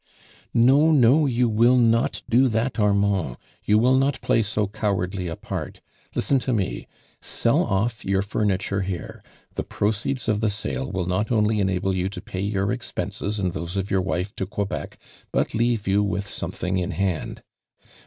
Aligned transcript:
"No, 0.51 0.89
no, 0.91 1.27
you 1.27 1.47
will 1.47 1.77
not 1.77 2.23
do 2.27 2.47
that 2.47 2.79
Armand! 2.79 3.37
you 3.63 3.77
will 3.77 3.95
not 3.95 4.19
play 4.21 4.41
so 4.41 4.65
cowardly 4.65 5.27
apart. 5.27 5.79
Listen 6.15 6.39
to 6.39 6.51
me. 6.51 6.87
Sell 7.21 7.63
ott" 7.65 8.03
your 8.03 8.23
furniture 8.23 8.81
here. 8.81 9.21
The 9.53 9.63
proceeds 9.63 10.27
of 10.27 10.41
sale 10.51 10.91
will 10.91 11.05
not 11.05 11.31
only 11.31 11.59
enable 11.59 11.95
you 11.95 12.09
to 12.09 12.19
pay 12.19 12.41
your 12.41 12.71
expenses 12.71 13.37
and 13.37 13.51
those 13.53 13.77
of 13.77 13.91
your 13.91 14.01
wife 14.01 14.35
to 14.37 14.47
Quebec 14.47 14.97
but 15.31 15.53
leave 15.53 15.87
you 15.87 16.01
with 16.01 16.25
something 16.27 16.79
in 16.79 16.93
lj(ind. 16.93 17.43